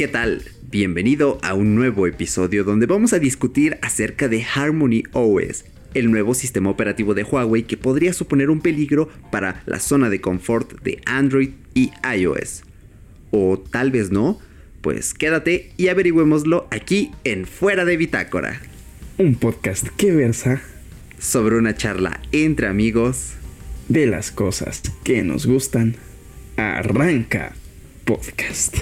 [0.00, 0.40] ¿Qué tal?
[0.70, 6.32] Bienvenido a un nuevo episodio donde vamos a discutir acerca de Harmony OS, el nuevo
[6.32, 11.02] sistema operativo de Huawei que podría suponer un peligro para la zona de confort de
[11.04, 12.62] Android y iOS.
[13.30, 14.38] O tal vez no,
[14.80, 18.58] pues quédate y averigüémoslo aquí en Fuera de Bitácora.
[19.18, 20.62] Un podcast que versa
[21.18, 23.34] sobre una charla entre amigos
[23.90, 25.94] de las cosas que nos gustan.
[26.56, 27.54] Arranca
[28.06, 28.78] podcast.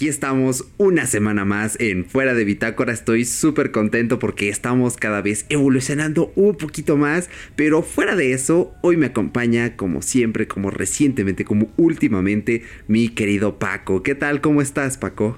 [0.00, 2.90] Aquí estamos una semana más en Fuera de Bitácora.
[2.90, 7.28] Estoy súper contento porque estamos cada vez evolucionando un poquito más.
[7.54, 13.58] Pero fuera de eso, hoy me acompaña como siempre, como recientemente, como últimamente, mi querido
[13.58, 14.02] Paco.
[14.02, 14.40] ¿Qué tal?
[14.40, 15.36] ¿Cómo estás, Paco?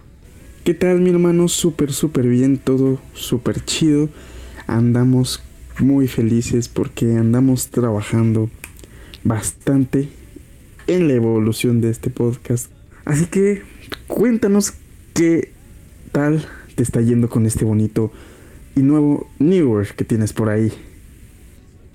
[0.62, 1.48] ¿Qué tal, mi hermano?
[1.48, 4.10] Súper, súper bien, todo súper chido.
[4.68, 5.42] Andamos
[5.80, 8.48] muy felices porque andamos trabajando
[9.24, 10.08] bastante
[10.86, 12.70] en la evolución de este podcast.
[13.04, 13.71] Así que
[14.06, 14.74] cuéntanos
[15.14, 15.50] qué
[16.12, 18.12] tal te está yendo con este bonito
[18.76, 20.72] y nuevo Newer que tienes por ahí.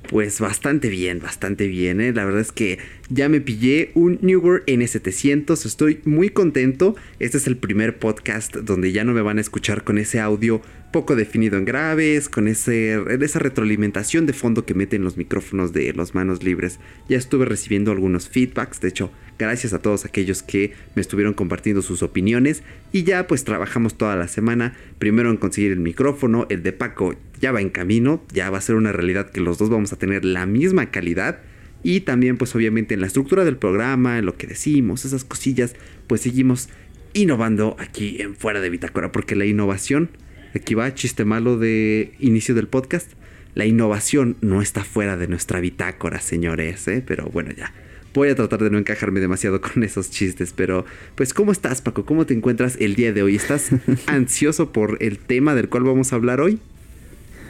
[0.10, 2.14] Pues bastante bien, bastante bien, ¿eh?
[2.14, 6.96] La verdad es que ya me pillé un Newer N700, estoy muy contento.
[7.20, 10.62] Este es el primer podcast donde ya no me van a escuchar con ese audio
[10.94, 15.92] poco definido en graves, con ese, esa retroalimentación de fondo que meten los micrófonos de
[15.92, 16.80] los manos libres.
[17.10, 21.82] Ya estuve recibiendo algunos feedbacks, de hecho, gracias a todos aquellos que me estuvieron compartiendo
[21.82, 26.64] sus opiniones y ya pues trabajamos toda la semana, primero en conseguir el micrófono, el
[26.64, 29.70] de Paco ya va en camino, ya va a ser una realidad que los dos
[29.70, 31.40] vamos a tener la misma calidad
[31.84, 35.76] y también pues obviamente en la estructura del programa, en lo que decimos, esas cosillas,
[36.08, 36.70] pues seguimos
[37.14, 40.10] innovando aquí en Fuera de Bitácora porque la innovación
[40.58, 43.12] Aquí va, chiste malo de inicio del podcast.
[43.54, 47.04] La innovación no está fuera de nuestra bitácora, señores, ¿eh?
[47.06, 47.74] Pero bueno, ya.
[48.18, 52.04] Voy a tratar de no encajarme demasiado con esos chistes, pero pues ¿cómo estás, Paco?
[52.04, 53.36] ¿Cómo te encuentras el día de hoy?
[53.36, 53.70] ¿Estás
[54.08, 56.58] ansioso por el tema del cual vamos a hablar hoy?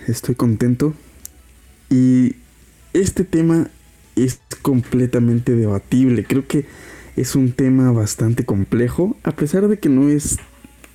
[0.10, 0.94] Estoy contento.
[1.90, 2.36] Y
[2.92, 3.70] este tema
[4.18, 6.26] es completamente debatible.
[6.26, 6.66] Creo que
[7.16, 10.38] es un tema bastante complejo, a pesar de que no es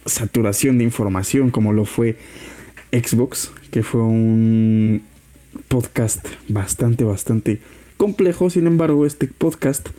[0.04, 2.18] saturación de información como lo fue
[2.92, 5.02] Xbox, que fue un
[5.68, 7.62] podcast bastante, bastante
[8.02, 8.50] complejo.
[8.50, 9.90] Sin embargo, este podcast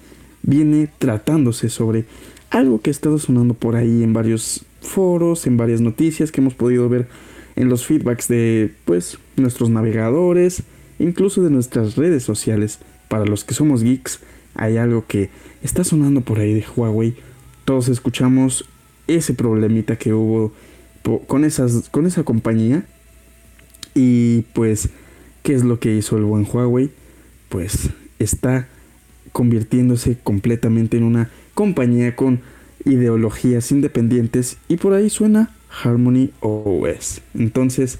[0.42, 2.04] viene tratándose sobre
[2.50, 6.54] algo que ha estado sonando por ahí en varios foros, en varias noticias que hemos
[6.54, 7.08] podido ver
[7.56, 10.64] en los feedbacks de pues nuestros navegadores,
[11.00, 12.80] incluso de nuestras redes sociales.
[13.08, 14.20] Para los que somos geeks,
[14.54, 15.30] hay algo que
[15.62, 17.16] está sonando por ahí de Huawei.
[17.64, 18.66] Todos escuchamos
[19.08, 20.52] ese problemita que hubo
[21.28, 22.86] con, esas, con esa compañía.
[23.96, 24.90] Y pues,
[25.42, 26.92] ¿qué es lo que hizo el buen Huawei?
[27.54, 28.68] Pues está
[29.32, 32.42] convirtiéndose completamente en una compañía con
[32.84, 37.22] ideologías independientes y por ahí suena Harmony OS.
[37.36, 38.00] Entonces,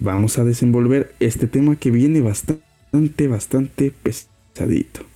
[0.00, 5.11] vamos a desenvolver este tema que viene bastante, bastante pesadito.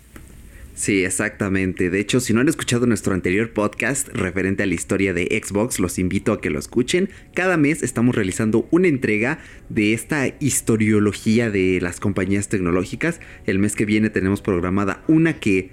[0.77, 1.89] Sí, exactamente.
[1.89, 5.81] De hecho, si no han escuchado nuestro anterior podcast referente a la historia de Xbox,
[5.81, 7.09] los invito a que lo escuchen.
[7.33, 9.39] Cada mes estamos realizando una entrega
[9.71, 13.21] de esta historiología de las compañías tecnológicas.
[13.47, 15.71] El mes que viene tenemos programada una que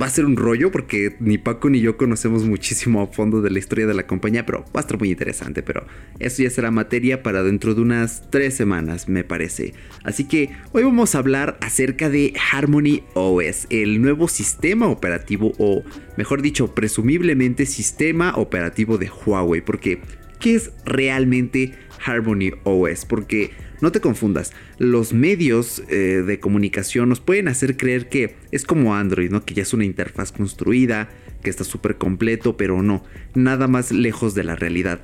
[0.00, 3.50] va a ser un rollo porque ni Paco ni yo conocemos muchísimo a fondo de
[3.50, 5.62] la historia de la compañía, pero va a estar muy interesante.
[5.62, 5.86] Pero
[6.18, 9.74] eso ya será materia para dentro de unas tres semanas, me parece.
[10.04, 15.82] Así que hoy vamos a hablar acerca de Harmony OS, el nuevo sistema operativo o,
[16.16, 19.60] mejor dicho, presumiblemente sistema operativo de Huawei.
[19.60, 20.00] Porque,
[20.38, 21.74] ¿qué es realmente
[22.04, 23.04] Harmony OS?
[23.06, 23.50] Porque
[23.80, 28.94] no te confundas, los medios eh, de comunicación nos pueden hacer creer que es como
[28.94, 29.44] Android, ¿no?
[29.44, 31.08] Que ya es una interfaz construida,
[31.42, 33.04] que está súper completo, pero no,
[33.34, 35.00] nada más lejos de la realidad.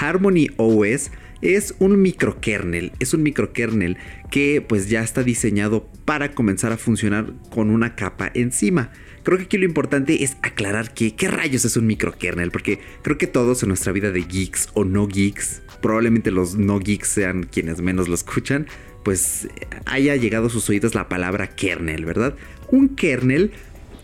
[0.00, 1.10] Harmony OS
[1.40, 3.96] es un microkernel, es un microkernel
[4.30, 8.90] que pues ya está diseñado para comenzar a funcionar con una capa encima.
[9.22, 13.18] Creo que aquí lo importante es aclarar que qué rayos es un microkernel, porque creo
[13.18, 17.44] que todos en nuestra vida de geeks o no geeks, probablemente los no geeks sean
[17.44, 18.66] quienes menos lo escuchan,
[19.04, 19.48] pues
[19.86, 22.34] haya llegado a sus oídos la palabra kernel, ¿verdad?
[22.70, 23.52] Un kernel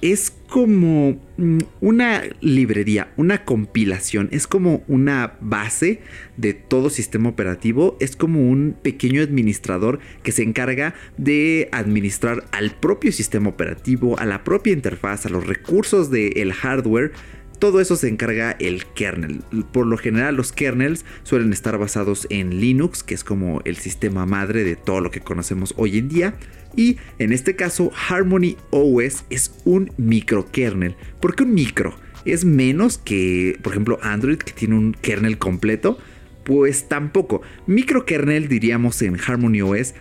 [0.04, 6.00] es como mm, una librería, una compilación, es como una base
[6.36, 12.72] de todo sistema operativo, es como un pequeño administrador que se encarga de administrar al
[12.72, 17.12] propio sistema operativo, a la propia interfaz, a los recursos del hardware
[17.64, 19.42] todo eso se encarga el kernel.
[19.72, 24.26] Por lo general los kernels suelen estar basados en Linux, que es como el sistema
[24.26, 26.34] madre de todo lo que conocemos hoy en día.
[26.76, 30.94] Y en este caso Harmony OS es un microkernel.
[31.20, 31.96] ¿Por qué un micro?
[32.26, 35.96] ¿Es menos que, por ejemplo, Android que tiene un kernel completo?
[36.44, 37.40] Pues tampoco.
[37.66, 39.94] Microkernel diríamos en Harmony OS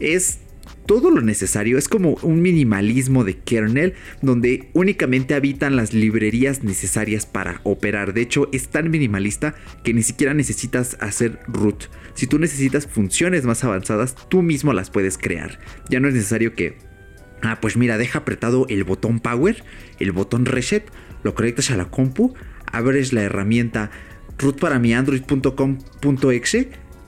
[0.00, 0.40] es
[0.86, 1.78] todo lo necesario.
[1.78, 8.14] Es como un minimalismo de kernel donde únicamente habitan las librerías necesarias para operar.
[8.14, 11.84] De hecho, es tan minimalista que ni siquiera necesitas hacer root.
[12.14, 15.58] Si tú necesitas funciones más avanzadas, tú mismo las puedes crear.
[15.90, 16.78] Ya no es necesario que...
[17.42, 19.62] Ah, pues mira, deja apretado el botón power,
[20.00, 20.90] el botón reset,
[21.22, 22.34] lo conectas a la compu,
[22.72, 23.90] abres la herramienta
[24.38, 24.58] root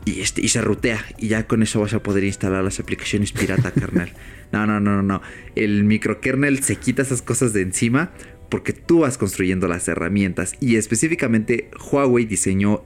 [0.09, 1.05] y, este, y se rutea.
[1.19, 4.13] Y ya con eso vas a poder instalar las aplicaciones pirata, carnal.
[4.51, 5.21] No, no, no, no.
[5.57, 8.13] El microkernel se quita esas cosas de encima
[8.49, 10.55] porque tú vas construyendo las herramientas.
[10.59, 12.83] Y específicamente Huawei diseñó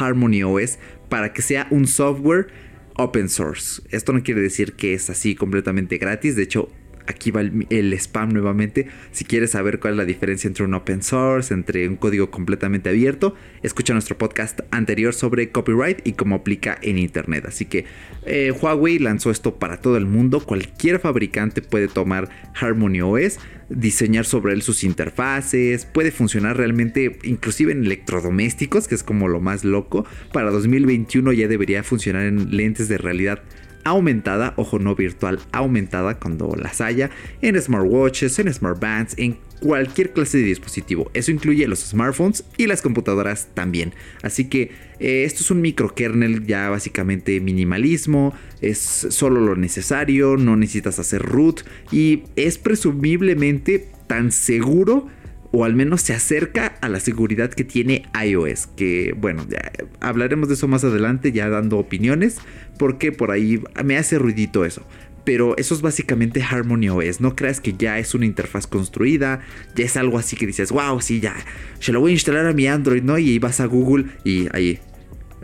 [0.00, 2.48] Harmony OS para que sea un software
[2.96, 3.82] open source.
[3.90, 6.34] Esto no quiere decir que es así completamente gratis.
[6.34, 6.70] De hecho,
[7.06, 8.88] aquí va el, spam nuevamente.
[9.12, 12.88] Si quieres saber cuál es la diferencia entre un open source, entre un código completamente
[12.88, 17.46] abierto, escucha nuestro podcast anterior sobre copyright y cómo aplica en Internet.
[17.46, 17.84] Así que
[18.24, 20.40] eh, Huawei lanzó esto para todo el mundo.
[20.40, 23.38] Cualquier fabricante puede tomar Harmony OS,
[23.68, 29.40] diseñar sobre él sus interfaces, puede funcionar realmente inclusive en electrodomésticos, que es como lo
[29.40, 30.04] más loco.
[30.32, 33.42] Para 2021 ya debería funcionar en lentes de realidad
[33.86, 37.10] aumentada, ojo no virtual, aumentada cuando las haya,
[37.40, 41.10] en smartwatches, en smartbands, en cualquier clase de dispositivo.
[41.14, 43.94] Eso incluye los smartphones y las computadoras también.
[44.22, 50.56] Así que eh, esto es un microkernel ya básicamente minimalismo, es solo lo necesario, no
[50.56, 55.08] necesitas hacer root y es presumiblemente tan seguro
[55.56, 58.66] o al menos se acerca a la seguridad que tiene iOS.
[58.76, 62.36] Que bueno, ya hablaremos de eso más adelante, ya dando opiniones,
[62.78, 64.86] porque por ahí me hace ruidito eso.
[65.24, 67.22] Pero eso es básicamente Harmony OS.
[67.22, 69.40] No creas que ya es una interfaz construida,
[69.74, 71.34] ya es algo así que dices, wow, sí, ya,
[71.80, 73.16] se lo voy a instalar a mi Android, ¿no?
[73.16, 74.78] Y vas a Google y ahí,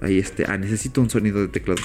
[0.02, 1.80] ahí este, ah, necesito un sonido de teclado.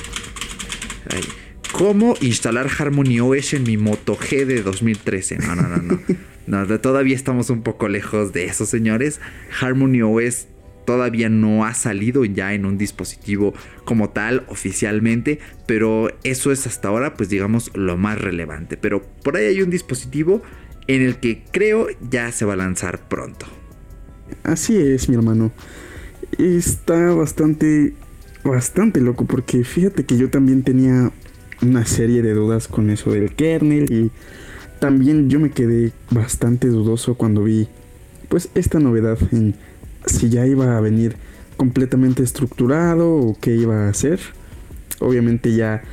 [1.11, 1.23] Ahí.
[1.71, 5.37] ¿Cómo instalar Harmony OS en mi Moto G de 2013?
[5.37, 5.99] No, no, no, no.
[6.47, 9.19] No todavía estamos un poco lejos de eso, señores.
[9.61, 10.47] Harmony OS
[10.85, 16.87] todavía no ha salido ya en un dispositivo como tal oficialmente, pero eso es hasta
[16.87, 18.77] ahora pues digamos lo más relevante.
[18.77, 20.41] Pero por ahí hay un dispositivo
[20.87, 23.45] en el que creo ya se va a lanzar pronto.
[24.43, 25.51] Así es, mi hermano.
[26.37, 27.93] Está bastante
[28.45, 31.11] bastante loco porque fíjate que yo también tenía
[31.61, 34.11] una serie de dudas con eso del kernel y
[34.79, 37.67] también yo me quedé bastante dudoso cuando vi
[38.29, 39.55] pues esta novedad en
[40.05, 41.15] si ya iba a venir
[41.55, 44.19] completamente estructurado o qué iba a hacer.
[44.99, 45.83] Obviamente ya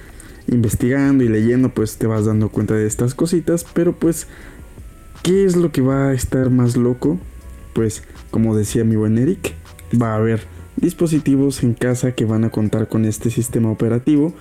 [0.47, 4.27] investigando y leyendo pues te vas dando cuenta de estas cositas, pero pues
[5.23, 7.19] ¿qué es lo que va a estar más loco?
[7.73, 9.55] Pues como decía mi buen Eric,
[10.01, 10.43] va a haber
[10.77, 14.35] dispositivos en casa que van a contar con este sistema operativo,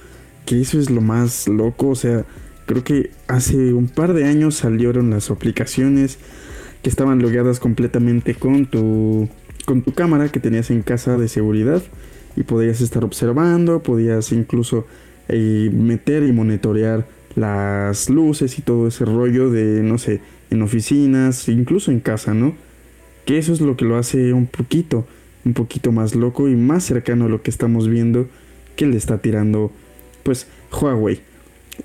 [0.45, 2.25] que eso es lo más loco, o sea,
[2.65, 6.17] creo que hace un par de años salieron las aplicaciones
[6.81, 9.29] que estaban logueadas completamente con tu
[9.65, 11.81] con tu cámara que tenías en casa de seguridad
[12.35, 14.85] y podías estar observando, podías incluso
[15.29, 17.05] eh, meter y monitorear
[17.35, 22.55] las luces y todo ese rollo de, no sé, en oficinas, incluso en casa, ¿no?
[23.25, 25.07] Que eso es lo que lo hace un poquito,
[25.45, 28.27] un poquito más loco y más cercano a lo que estamos viendo
[28.75, 29.71] que le está tirando,
[30.23, 31.21] pues, Huawei.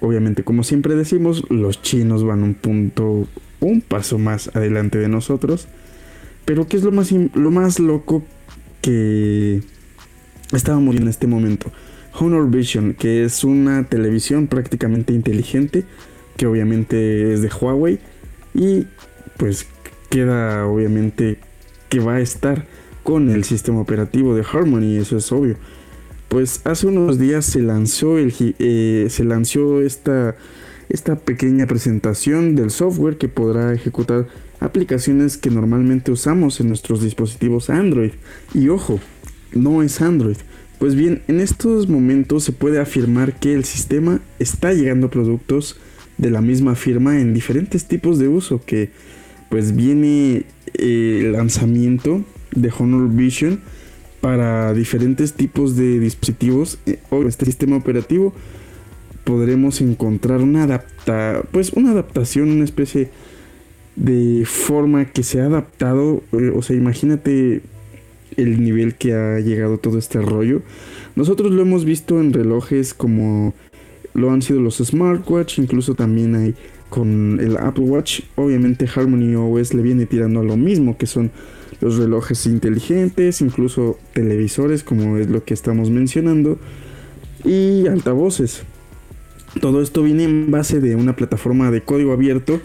[0.00, 3.26] Obviamente, como siempre decimos, los chinos van un punto,
[3.61, 5.68] un paso más adelante de nosotros.
[6.45, 8.23] Pero ¿qué es lo más, lo más loco
[8.80, 9.62] que
[10.52, 11.71] estábamos en este momento?
[12.18, 15.85] Honor Vision, que es una televisión prácticamente inteligente,
[16.37, 17.99] que obviamente es de Huawei,
[18.54, 18.87] y
[19.37, 19.66] pues
[20.11, 21.38] queda obviamente
[21.88, 22.66] que va a estar
[23.02, 25.57] con el sistema operativo de Harmony, eso es obvio.
[26.29, 30.37] Pues hace unos días se lanzó, el, eh, se lanzó esta,
[30.89, 34.27] esta pequeña presentación del software que podrá ejecutar
[34.61, 38.13] aplicaciones que normalmente usamos en nuestros dispositivos Android.
[38.55, 39.01] Y ojo,
[39.53, 40.37] no es Android.
[40.79, 45.77] Pues bien, en estos momentos se puede afirmar que el sistema está llegando a productos
[46.19, 48.91] de la misma firma en diferentes tipos de uso que
[49.49, 50.45] pues viene
[50.75, 53.61] eh, el lanzamiento de Honor Vision
[54.29, 58.35] para diferentes tipos de dispositivos eh, o este sistema operativo
[59.25, 63.09] podremos encontrar una adapta pues una adaptación una especie
[63.97, 67.63] de forma que se ha adaptado eh, o sea imagínate
[68.37, 70.61] el nivel que ha llegado todo este rollo.
[71.17, 73.55] Nosotros lo hemos visto en relojes como
[74.13, 76.55] lo han sido los smartwatch incluso también hay
[76.91, 78.21] con el Apple Watch.
[78.37, 81.31] Obviamente Harmony OS le viene tirando a lo mismo que son
[81.81, 86.59] los relojes inteligentes, incluso televisores como es lo que estamos mencionando
[87.45, 88.63] y altavoces.
[89.61, 92.61] Todo esto viene en base de una plataforma de código abierto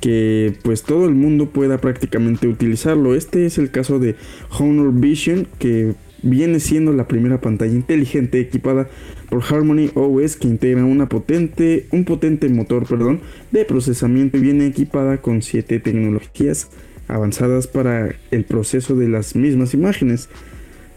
[0.00, 3.14] que pues todo el mundo pueda prácticamente utilizarlo.
[3.14, 4.16] Este es el caso de
[4.58, 8.88] Honor Vision que viene siendo la primera pantalla inteligente equipada
[9.28, 13.20] por Harmony OS que integra una potente, un potente motor perdón,
[13.52, 16.70] de procesamiento y viene equipada con 7 tecnologías
[17.08, 20.28] avanzadas para el proceso de las mismas imágenes.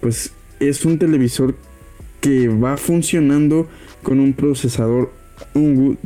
[0.02, 1.56] Pues es un televisor
[2.22, 3.68] que va funcionando
[4.04, 5.12] con un procesador
[5.54, 5.98] un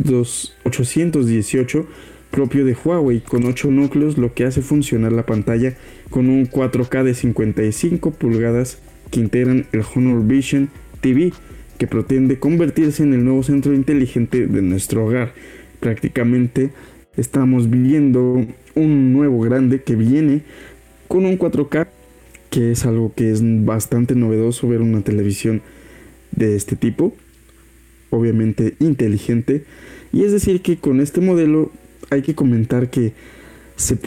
[0.66, 1.88] 818
[2.32, 5.76] propio de Huawei con 8 núcleos lo que hace funcionar la pantalla
[6.10, 8.80] con un 4K de 55 pulgadas
[9.10, 10.70] que integran el Honor Vision
[11.02, 11.34] TV
[11.78, 15.34] que pretende convertirse en el nuevo centro inteligente de nuestro hogar.
[15.80, 16.72] Prácticamente
[17.18, 20.44] estamos viendo un nuevo grande que viene
[21.08, 21.88] con un 4K,
[22.50, 25.62] que es algo que es bastante novedoso ver una televisión
[26.32, 27.14] de este tipo,
[28.10, 29.66] obviamente inteligente.
[30.14, 31.72] Y es decir que con este modelo
[32.10, 33.14] hay que comentar que
[33.76, 33.98] se,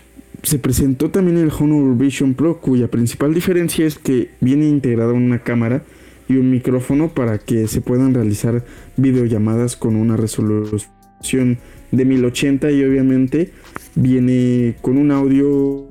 [0.42, 5.42] se presentó también el Honor Vision Pro, cuya principal diferencia es que viene integrada una
[5.42, 5.82] cámara
[6.28, 8.64] y un micrófono para que se puedan realizar
[8.96, 11.58] videollamadas con una resolución
[11.96, 13.52] de 1080 y obviamente
[13.94, 15.88] viene con un audio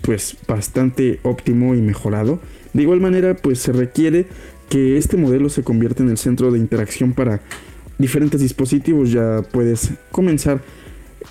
[0.00, 2.40] pues bastante óptimo y mejorado.
[2.72, 4.26] De igual manera pues se requiere
[4.68, 7.40] que este modelo se convierta en el centro de interacción para
[7.98, 9.12] diferentes dispositivos.
[9.12, 10.62] Ya puedes comenzar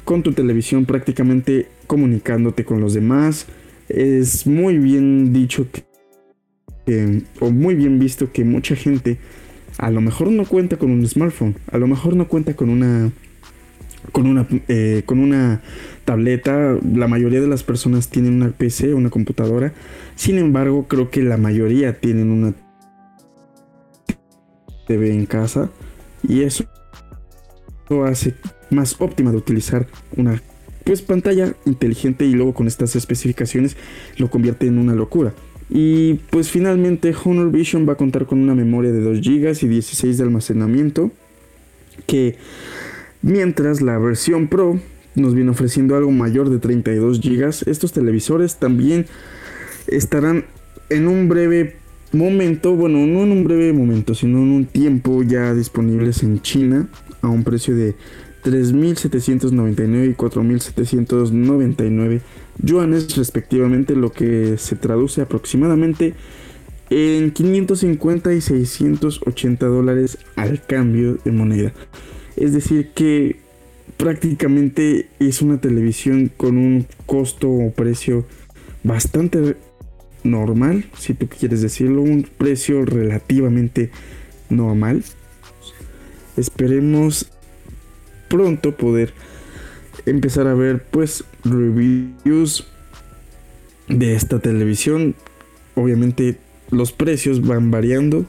[0.06, 3.48] con tu televisión prácticamente comunicándote con los demás.
[3.90, 5.68] Es muy bien dicho
[7.40, 9.18] o muy bien visto que mucha gente
[9.78, 13.12] a lo mejor no cuenta con un smartphone, a lo mejor no cuenta con una
[14.12, 15.62] con una eh, con una
[16.06, 19.74] tableta, la mayoría de las personas tienen una PC, una computadora.
[20.16, 22.54] Sin embargo, creo que la mayoría tienen una
[24.88, 25.70] TV en casa
[26.28, 26.66] y eso
[27.90, 28.36] lo hace
[28.70, 29.88] más óptima de utilizar
[30.18, 30.42] una
[30.84, 33.78] pues pantalla inteligente y luego con estas especificaciones
[34.18, 35.34] lo convierte en una locura.
[35.70, 39.68] Y pues finalmente Honor Vision va a contar con una memoria de 2 GB y
[39.68, 41.12] 16 de almacenamiento.
[42.06, 42.38] Que
[43.22, 44.80] mientras la versión Pro
[45.16, 47.68] nos viene ofreciendo algo mayor de 32 GB.
[47.68, 49.06] Estos televisores también
[49.88, 50.46] estarán
[50.90, 51.76] en un breve
[52.12, 56.88] momento, bueno, no en un breve momento, sino en un tiempo ya disponibles en China
[57.22, 57.96] a un precio de
[58.44, 62.22] 3.799 y 4.799
[62.62, 66.14] yuanes respectivamente, lo que se traduce aproximadamente
[66.90, 71.74] en 550 y 680 dólares al cambio de moneda.
[72.36, 73.38] Es decir que
[73.98, 78.26] prácticamente es una televisión con un costo o precio
[78.84, 79.56] bastante
[80.24, 83.92] normal, si tú quieres decirlo, un precio relativamente
[84.50, 85.04] normal.
[86.38, 87.30] Esperemos
[88.30, 89.14] pronto poder
[90.06, 92.68] empezar a ver pues reviews
[93.88, 95.16] de esta televisión.
[95.76, 96.38] Obviamente
[96.72, 98.26] los precios van variando.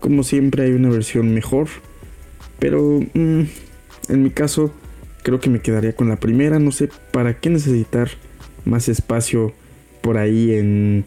[0.00, 1.68] Como siempre hay una versión mejor.
[2.58, 3.42] Pero mm,
[4.08, 4.72] en mi caso
[5.22, 6.58] creo que me quedaría con la primera.
[6.58, 8.08] No sé para qué necesitar
[8.64, 9.52] más espacio
[10.00, 11.04] por ahí en,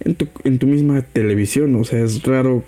[0.00, 1.74] en, tu, en tu misma televisión.
[1.76, 2.64] O sea, es raro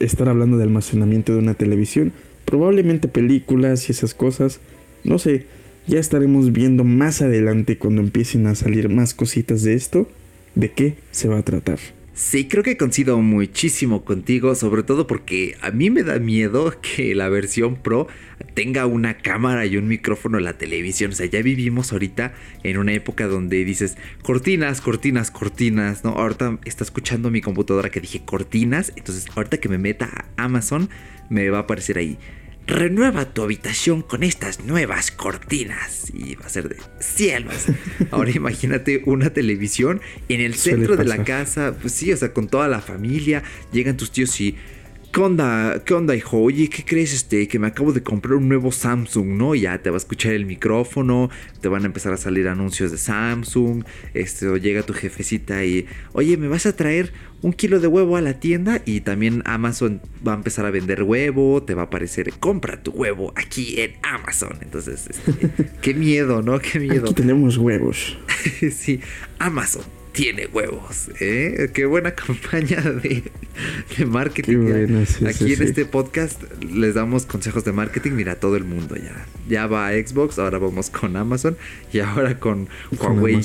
[0.00, 2.12] estar hablando de almacenamiento de una televisión.
[2.44, 4.60] Probablemente películas y esas cosas.
[5.08, 5.46] No sé,
[5.86, 10.06] ya estaremos viendo más adelante cuando empiecen a salir más cositas de esto,
[10.54, 11.78] de qué se va a tratar.
[12.12, 17.14] Sí, creo que coincido muchísimo contigo, sobre todo porque a mí me da miedo que
[17.14, 18.06] la versión Pro
[18.52, 21.12] tenga una cámara y un micrófono en la televisión.
[21.12, 22.34] O sea, ya vivimos ahorita
[22.64, 26.10] en una época donde dices cortinas, cortinas, cortinas, ¿no?
[26.10, 30.90] Ahorita está escuchando mi computadora que dije cortinas, entonces ahorita que me meta a Amazon
[31.30, 32.18] me va a aparecer ahí
[32.68, 36.12] renueva tu habitación con estas nuevas cortinas.
[36.14, 37.66] Y va a ser de cielos.
[38.10, 41.74] Ahora imagínate una televisión en el centro de la casa.
[41.80, 43.42] Pues sí, o sea, con toda la familia.
[43.72, 44.54] Llegan tus tíos y
[45.10, 45.82] ¿Qué onda?
[45.86, 46.38] ¿Qué onda, hijo?
[46.38, 47.14] Oye, ¿qué crees?
[47.14, 49.54] Este, que me acabo de comprar un nuevo Samsung, ¿no?
[49.54, 51.30] Ya te va a escuchar el micrófono,
[51.62, 55.86] te van a empezar a salir anuncios de Samsung, este, o llega tu jefecita y,
[56.12, 58.82] oye, ¿me vas a traer un kilo de huevo a la tienda?
[58.84, 62.90] Y también Amazon va a empezar a vender huevo, te va a aparecer, compra tu
[62.90, 64.58] huevo aquí en Amazon.
[64.60, 66.58] Entonces, este, qué miedo, ¿no?
[66.58, 67.06] Qué miedo.
[67.06, 68.18] Aquí tenemos huevos.
[68.70, 69.00] sí,
[69.38, 71.10] Amazon tiene huevos.
[71.20, 71.70] ¿eh?
[71.72, 73.22] Qué buena campaña de,
[74.04, 75.04] marketing.
[75.28, 78.12] Aquí en este podcast les damos consejos de marketing.
[78.12, 79.26] Mira, todo el mundo ya.
[79.48, 81.56] Ya va a Xbox, ahora vamos con Amazon
[81.92, 83.40] y ahora con, Huawei.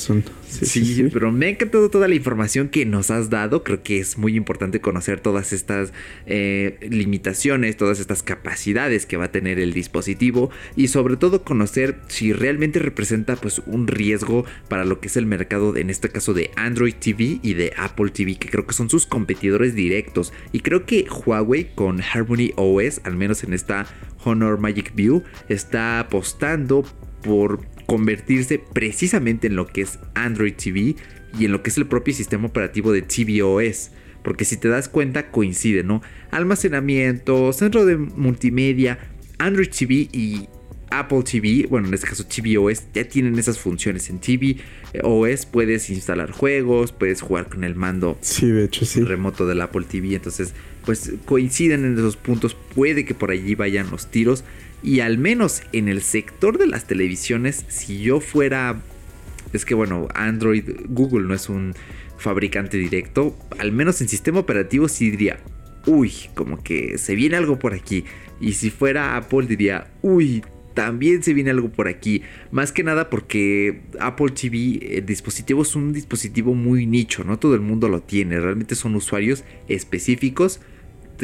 [0.61, 3.63] Sí, pero me ha encantado toda la información que nos has dado.
[3.63, 5.93] Creo que es muy importante conocer todas estas
[6.25, 11.99] eh, limitaciones, todas estas capacidades que va a tener el dispositivo y sobre todo conocer
[12.07, 16.33] si realmente representa pues un riesgo para lo que es el mercado, en este caso
[16.33, 20.33] de Android TV y de Apple TV, que creo que son sus competidores directos.
[20.51, 23.85] Y creo que Huawei con Harmony OS, al menos en esta
[24.23, 26.83] Honor Magic View, está apostando
[27.23, 30.95] por convertirse precisamente en lo que es Android TV
[31.37, 33.91] y en lo que es el propio sistema operativo de tvOS.
[34.23, 36.01] Porque si te das cuenta coincide, ¿no?
[36.31, 38.97] Almacenamiento, centro de multimedia,
[39.37, 40.47] Android TV y
[40.89, 44.09] Apple TV, bueno, en este caso tvOS, ya tienen esas funciones.
[44.09, 49.03] En tvOS puedes instalar juegos, puedes jugar con el mando sí, de hecho, sí.
[49.03, 50.15] remoto del Apple TV.
[50.15, 52.55] Entonces, pues coinciden en esos puntos.
[52.55, 54.43] Puede que por allí vayan los tiros.
[54.83, 58.81] Y al menos en el sector de las televisiones, si yo fuera...
[59.53, 61.73] Es que bueno, Android, Google no es un
[62.17, 63.37] fabricante directo.
[63.59, 65.39] Al menos en sistema operativo sí diría,
[65.85, 68.03] uy, como que se viene algo por aquí.
[68.41, 70.43] Y si fuera Apple diría, uy,
[70.73, 72.23] también se viene algo por aquí.
[72.51, 77.55] Más que nada porque Apple TV, el dispositivo es un dispositivo muy nicho, no todo
[77.55, 78.39] el mundo lo tiene.
[78.39, 80.59] Realmente son usuarios específicos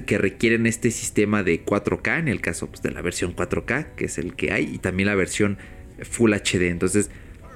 [0.05, 4.05] que requieren este sistema de 4K, en el caso pues, de la versión 4K, que
[4.05, 5.57] es el que hay, y también la versión
[6.01, 6.69] Full HD.
[6.69, 7.09] Entonces,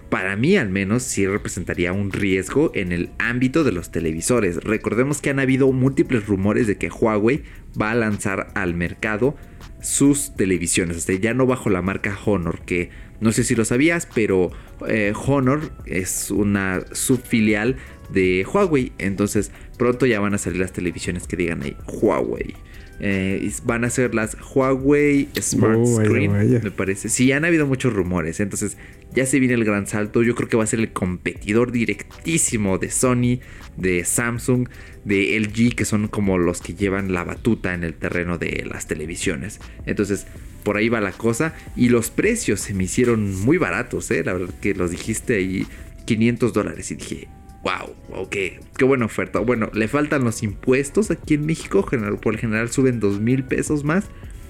[0.10, 4.58] para mí al menos sí representaría un riesgo en el ámbito de los televisores.
[4.58, 7.44] Recordemos que han habido múltiples rumores de que Huawei
[7.80, 9.36] va a lanzar al mercado
[9.82, 12.90] sus televisiones, este, ya no bajo la marca Honor, que
[13.22, 14.52] no sé si lo sabías, pero
[14.88, 17.78] eh, Honor es una subfilial
[18.12, 18.92] de Huawei.
[18.98, 19.52] Entonces
[19.84, 22.56] pronto ya van a salir las televisiones que digan ahí Huawei.
[23.02, 27.10] Eh, van a ser las Huawei Smart oh, Screen, me parece.
[27.10, 28.40] Sí, han habido muchos rumores.
[28.40, 28.78] Entonces
[29.14, 30.24] ya se viene el gran salto.
[30.24, 33.40] Yo creo que va a ser el competidor directísimo de Sony,
[33.76, 34.70] de Samsung,
[35.04, 38.88] de LG, que son como los que llevan la batuta en el terreno de las
[38.88, 39.60] televisiones.
[39.86, 40.28] Entonces,
[40.64, 41.56] por ahí va la cosa.
[41.76, 44.24] Y los precios se me hicieron muy baratos, ¿eh?
[44.24, 45.68] La verdad que los dijiste ahí
[46.06, 46.90] 500 dólares.
[46.90, 47.28] Y dije,
[47.64, 49.40] wow, wow, qué, buena oferta.
[49.40, 53.44] Bueno, le faltan los impuestos aquí en México, general, por el general suben dos mil
[53.44, 54.06] pesos más,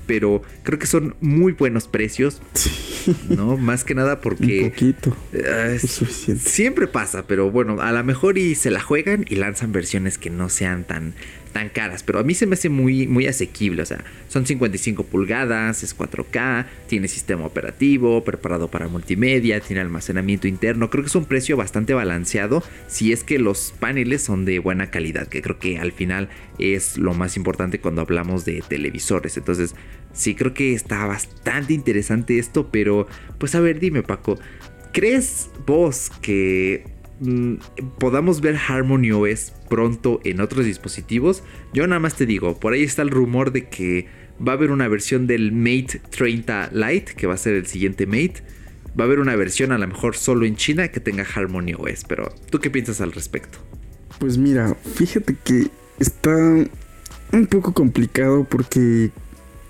[0.08, 2.42] pero creo que son muy buenos precios,
[3.30, 3.58] ¿no?
[3.58, 4.64] Más que nada porque...
[4.64, 5.18] Un poquito.
[5.32, 6.44] Eh, es suficiente.
[6.50, 10.30] Siempre pasa, pero bueno, a lo mejor y se la juegan y lanzan versiones que
[10.30, 11.14] no sean tan
[11.54, 13.84] tan caras, pero a mí se me hace muy, muy asequible.
[13.84, 20.48] O sea, son 55 pulgadas, es 4K, tiene sistema operativo, preparado para multimedia, tiene almacenamiento
[20.48, 20.90] interno.
[20.90, 24.90] Creo que es un precio bastante balanceado si es que los paneles son de buena
[24.92, 26.28] calidad, que creo que al final
[26.60, 29.38] es lo más importante cuando hablamos de televisores.
[29.38, 29.76] Entonces,
[30.12, 34.40] sí, creo que está bastante interesante esto, pero pues a ver, dime Paco,
[34.92, 36.93] ¿crees vos que
[37.24, 37.56] Mm,
[38.00, 41.44] podamos ver Harmony OS pronto en otros dispositivos.
[41.74, 44.08] Yo nada más te digo, por ahí está el rumor de que
[44.46, 48.06] va a haber una versión del Mate 30 Lite, que va a ser el siguiente
[48.06, 48.44] Mate.
[49.00, 52.04] Va a haber una versión a lo mejor solo en China que tenga Harmony OS,
[52.08, 53.58] pero ¿tú qué piensas al respecto?
[54.20, 55.68] Pues mira, fíjate que
[56.00, 56.36] está
[57.32, 59.12] un poco complicado porque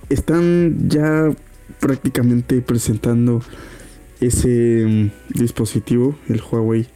[0.10, 1.32] están ya
[1.80, 3.42] prácticamente presentando
[4.20, 6.88] ese mm, dispositivo, el Huawei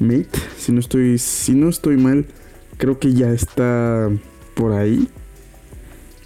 [0.00, 2.24] Mate, si no estoy, si no estoy mal,
[2.78, 4.10] creo que ya está
[4.54, 5.08] por ahí.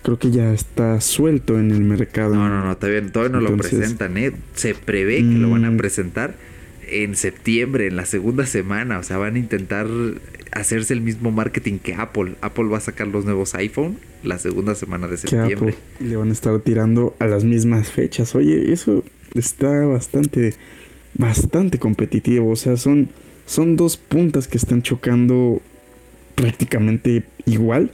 [0.02, 2.34] Creo que ya está suelto en el mercado.
[2.34, 4.32] No, no, no, todavía, todavía no lo presentan, ¿eh?
[4.54, 5.76] Se prevé que lo van a mm.
[5.76, 6.34] presentar.
[6.86, 8.98] en septiembre, en la segunda semana.
[8.98, 9.86] O sea, van a intentar
[10.52, 12.34] hacerse el mismo marketing que Apple.
[12.40, 15.74] Apple va a sacar los nuevos iPhone la segunda semana de septiembre.
[16.00, 18.34] le van a estar tirando a las mismas fechas.
[18.34, 20.54] Oye, eso está bastante,
[21.14, 22.50] bastante competitivo.
[22.50, 23.08] O sea, son,
[23.46, 25.60] son dos puntas que están chocando
[26.34, 27.90] prácticamente igual.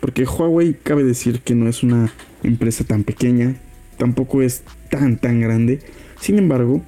[0.00, 3.56] Porque Huawei cabe decir que no es una empresa tan pequeña,
[3.98, 5.80] tampoco es tan tan grande.
[6.20, 6.82] Sin embargo,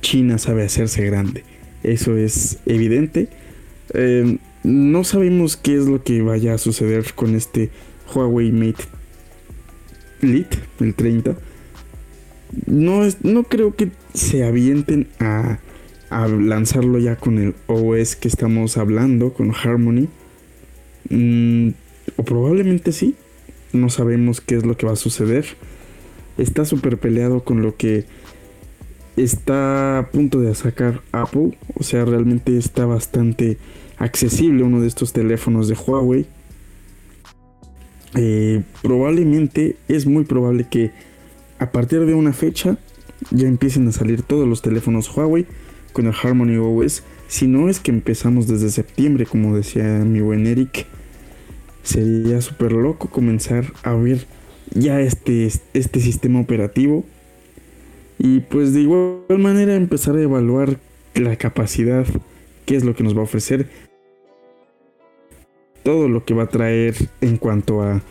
[0.00, 1.44] China sabe hacerse grande.
[1.82, 3.28] Eso es evidente.
[3.94, 7.70] Eh, no sabemos qué es lo que vaya a suceder con este
[8.14, 8.84] Huawei Mate
[10.20, 11.36] Lite, el 30.
[12.66, 15.58] No, es, no creo que se avienten a,
[16.10, 20.08] a lanzarlo ya con el OS que estamos hablando, con Harmony.
[21.10, 21.70] Mm,
[22.16, 23.14] o probablemente sí.
[23.72, 25.44] No sabemos qué es lo que va a suceder.
[26.38, 28.06] Está súper peleado con lo que
[29.16, 31.58] está a punto de sacar Apple.
[31.74, 33.58] O sea, realmente está bastante
[33.98, 36.26] accesible uno de estos teléfonos de Huawei.
[38.14, 40.92] Eh, probablemente es muy probable que
[41.58, 42.78] a partir de una fecha
[43.30, 45.46] ya empiecen a salir todos los teléfonos Huawei
[45.98, 47.02] con el Harmony OS.
[47.26, 50.86] Si no es que empezamos desde septiembre, como decía mi buen Eric,
[51.82, 54.24] sería súper loco comenzar a ver
[54.70, 57.04] ya este, este sistema operativo
[58.16, 60.78] y pues de igual manera empezar a evaluar
[61.16, 62.06] la capacidad,
[62.64, 63.68] qué es lo que nos va a ofrecer,
[65.82, 68.02] todo lo que va a traer en cuanto a,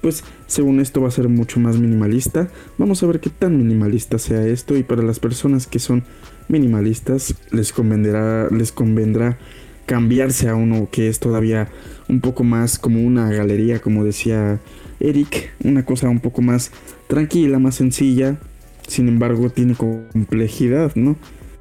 [0.00, 2.48] pues según esto va a ser mucho más minimalista.
[2.76, 6.02] Vamos a ver qué tan minimalista sea esto y para las personas que son
[6.48, 9.38] minimalistas les convendrá, les convendrá
[9.86, 11.68] cambiarse a uno que es todavía
[12.08, 14.60] un poco más como una galería, como decía
[15.00, 16.72] Eric, una cosa un poco más
[17.08, 18.38] tranquila, más sencilla,
[18.86, 21.16] sin embargo tiene complejidad, ¿no?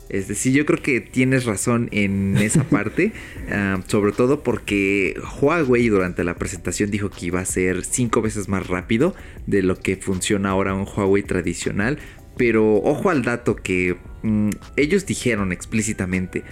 [0.07, 3.11] Es decir, yo creo que tienes razón en esa parte,
[3.51, 8.47] ah, sobre todo porque Huawei durante la presentación dijo que iba a ser cinco veces
[8.47, 9.15] más rápido
[9.47, 11.97] de lo que funciona ahora un Huawei tradicional,
[12.37, 16.43] pero ojo al dato que mm, ellos dijeron explícitamente,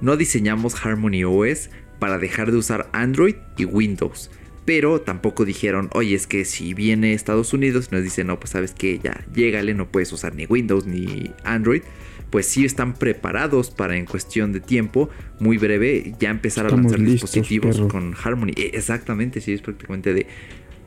[0.00, 4.30] no diseñamos Harmony OS para dejar de usar Android y Windows.
[4.64, 8.50] Pero tampoco dijeron, oye, es que si viene Estados Unidos y nos dice, no, pues
[8.50, 11.82] sabes que ya, llégale, no puedes usar ni Windows ni Android.
[12.30, 17.00] Pues sí están preparados para en cuestión de tiempo, muy breve, ya empezar a lanzar
[17.00, 18.52] dispositivos con Harmony.
[18.56, 20.26] E, exactamente, sí, es prácticamente de,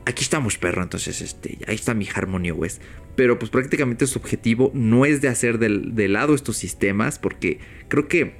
[0.06, 0.82] aquí estamos, perro.
[0.82, 2.80] Entonces, este, ahí está mi Harmony OS.
[3.16, 8.08] Pero pues prácticamente su objetivo no es de hacer de lado estos sistemas, porque creo
[8.08, 8.34] que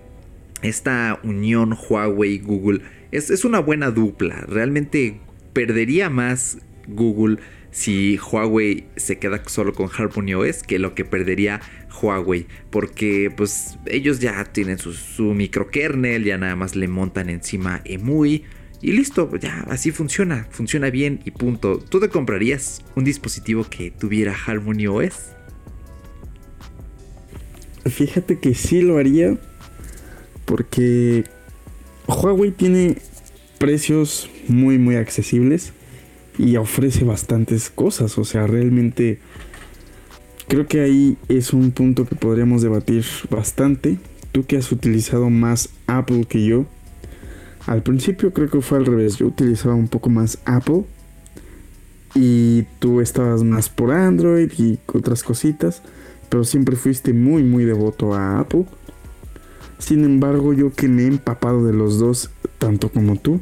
[0.62, 2.81] esta unión Huawei-Google
[3.12, 4.44] es, es, una buena dupla.
[4.48, 5.20] Realmente
[5.53, 7.38] perdería más Google
[7.70, 11.61] si Huawei se queda solo con Harmony OS que lo que perdería
[12.00, 17.81] Huawei porque pues ellos ya tienen su, su microkernel ya nada más le montan encima
[17.85, 18.44] EMUI
[18.85, 23.90] y listo ya así funciona funciona bien y punto ¿tú te comprarías un dispositivo que
[23.90, 25.31] tuviera Harmony OS?
[27.87, 29.37] Fíjate que sí lo haría
[30.44, 31.25] porque
[32.07, 32.99] Huawei tiene
[33.59, 35.73] precios muy muy accesibles
[36.38, 38.18] y ofrece bastantes cosas.
[38.18, 39.18] O sea, realmente
[40.49, 43.99] creo que ahí es un punto que podríamos debatir bastante.
[44.33, 46.66] Tú que has utilizado más Apple que yo.
[47.66, 49.16] Al principio creo que fue al revés.
[49.16, 50.85] Yo utilizaba un poco más Apple.
[52.14, 55.83] Y tú estabas más por Android y otras cositas.
[56.29, 58.66] Pero siempre fuiste muy muy devoto a Apple.
[59.79, 63.40] Sin embargo, yo que me he empapado de los dos, tanto como tú,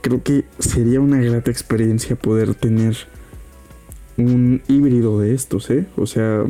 [0.00, 2.96] creo que sería una grata experiencia poder tener
[4.16, 5.86] un híbrido de estos, ¿eh?
[5.96, 6.44] O sea,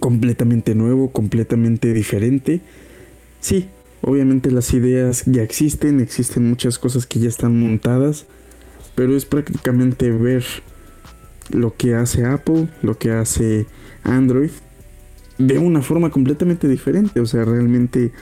[0.00, 2.60] completamente nuevo, completamente diferente.
[3.40, 3.68] Sí,
[4.02, 8.26] obviamente las ideas ya existen, existen muchas cosas que ya están montadas,
[8.94, 10.44] pero es prácticamente ver
[11.50, 13.66] lo que hace Apple, lo que hace
[14.02, 14.50] Android,
[15.38, 17.20] de una forma completamente diferente.
[17.20, 18.12] O sea, realmente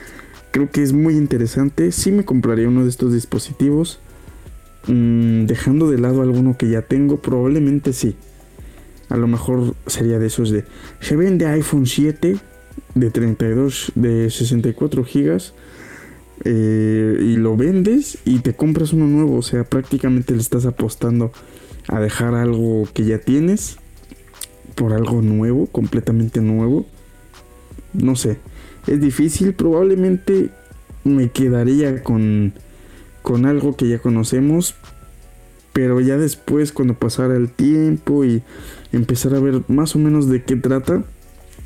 [0.51, 1.91] creo que es muy interesante.
[1.91, 3.99] Sí me compraría uno de estos dispositivos.
[4.87, 8.15] Mm, dejando de lado alguno que ya tengo, probablemente sí.
[9.09, 10.65] A lo mejor sería de esos de...
[10.99, 12.37] Se vende iPhone 7
[12.99, 15.53] de 32, de 64 gigas.
[16.45, 19.37] Eh, y lo vendes y te compras uno nuevo.
[19.37, 21.31] O sea, prácticamente le estás apostando
[21.87, 23.77] a dejar algo que ya tienes
[24.75, 26.85] por algo nuevo, completamente nuevo.
[27.93, 28.37] No sé
[28.87, 29.53] es difícil.
[29.53, 30.49] Probablemente
[31.03, 32.53] me quedaría con,
[33.21, 34.75] con algo que ya conocemos.
[35.73, 38.41] Pero ya después, cuando pasara el tiempo y
[38.91, 41.03] empezar a ver más o menos de qué trata,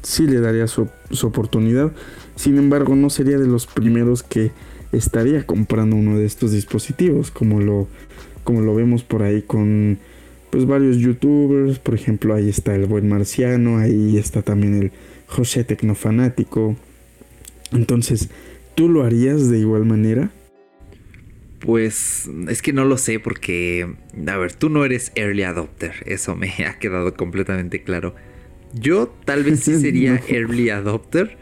[0.01, 1.91] sí le daría su, su oportunidad.
[2.35, 4.51] Sin embargo, no sería de los primeros que
[4.91, 7.87] estaría comprando uno de estos dispositivos, como lo,
[8.43, 9.99] como lo vemos por ahí con
[10.49, 14.91] pues varios youtubers, por ejemplo, ahí está el buen marciano, ahí está también el
[15.27, 16.75] José Tecnofanático.
[17.71, 18.29] Entonces,
[18.75, 20.29] ¿tú lo harías de igual manera?
[21.59, 23.95] Pues es que no lo sé porque,
[24.27, 28.13] a ver, tú no eres early adopter, eso me ha quedado completamente claro.
[28.73, 31.37] Yo tal vez sí sería early adopter,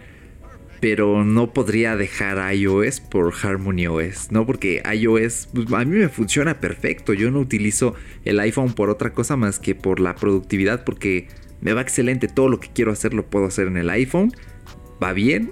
[0.80, 4.46] pero no podría dejar iOS por Harmony OS, ¿no?
[4.46, 7.14] Porque iOS pues, a mí me funciona perfecto.
[7.14, 11.28] Yo no utilizo el iPhone por otra cosa más que por la productividad, porque
[11.62, 12.28] me va excelente.
[12.28, 14.32] Todo lo que quiero hacer lo puedo hacer en el iPhone.
[15.02, 15.52] Va bien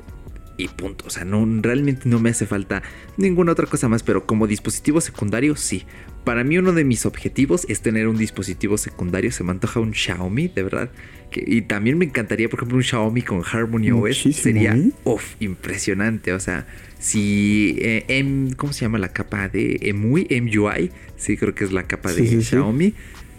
[0.58, 1.06] y punto.
[1.08, 2.84] O sea, no, realmente no me hace falta
[3.15, 5.84] ninguna otra cosa más, pero como dispositivo secundario, sí.
[6.24, 9.32] Para mí uno de mis objetivos es tener un dispositivo secundario.
[9.32, 10.91] Se me antoja un Xiaomi, de verdad.
[11.32, 14.36] y también me encantaría, por ejemplo, un Xiaomi con Harmony OS.
[14.36, 14.91] Sería, ¿eh?
[15.39, 16.34] impresionante.
[16.34, 16.67] O sea,
[17.00, 17.78] si...
[17.80, 20.28] Eh, ¿Cómo se llama la capa de EMUI?
[20.41, 20.91] MUI.
[21.15, 22.93] Sí, creo que es la capa de Xiaomi.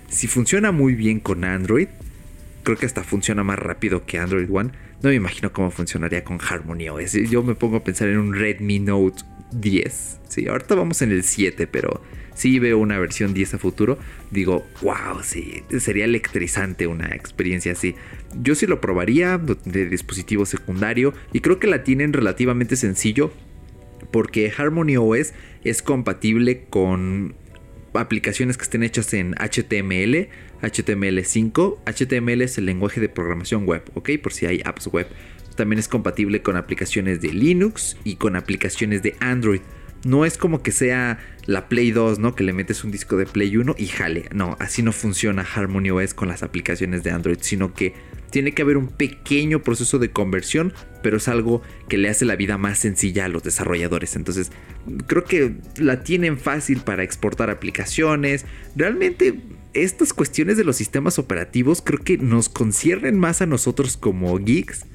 [0.08, 1.88] Si funciona muy bien con Android,
[2.62, 4.70] creo que hasta funciona más rápido que Android One.
[5.02, 7.12] No me imagino cómo funcionaría con Harmony OS.
[7.30, 10.20] Yo me pongo a pensar en un Redmi Note 10.
[10.28, 12.02] Sí, ahorita vamos en el 7, pero
[12.34, 13.98] si veo una versión 10 a futuro,
[14.30, 17.94] digo, wow, sí, sería electrizante una experiencia así.
[18.42, 23.32] Yo sí lo probaría de dispositivo secundario y creo que la tienen relativamente sencillo
[24.10, 25.32] porque Harmony OS
[25.64, 27.34] es compatible con
[27.94, 30.28] aplicaciones que estén hechas en HTML,
[30.62, 31.78] HTML5.
[31.86, 34.10] HTML es el lenguaje de programación web, ¿ok?
[34.22, 35.08] Por si hay apps web.
[35.56, 39.60] También es compatible con aplicaciones de Linux y con aplicaciones de Android.
[40.04, 42.36] No es como que sea la Play 2, ¿no?
[42.36, 44.28] Que le metes un disco de Play 1 y jale.
[44.32, 47.94] No, así no funciona Harmony OS con las aplicaciones de Android, sino que
[48.30, 52.36] tiene que haber un pequeño proceso de conversión, pero es algo que le hace la
[52.36, 54.14] vida más sencilla a los desarrolladores.
[54.14, 54.52] Entonces,
[55.06, 58.44] creo que la tienen fácil para exportar aplicaciones.
[58.76, 59.40] Realmente,
[59.74, 64.86] estas cuestiones de los sistemas operativos creo que nos conciernen más a nosotros como geeks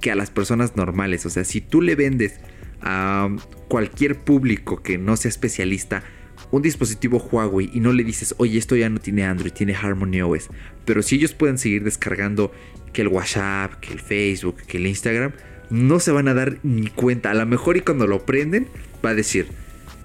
[0.00, 1.26] que a las personas normales.
[1.26, 2.40] O sea, si tú le vendes
[2.82, 3.28] a
[3.68, 6.02] cualquier público que no sea especialista
[6.50, 10.22] un dispositivo Huawei y no le dices, oye, esto ya no tiene Android, tiene Harmony
[10.22, 10.48] OS,
[10.84, 12.50] pero si ellos pueden seguir descargando
[12.92, 15.32] que el WhatsApp, que el Facebook, que el Instagram,
[15.68, 17.30] no se van a dar ni cuenta.
[17.30, 18.68] A lo mejor y cuando lo prenden,
[19.04, 19.46] va a decir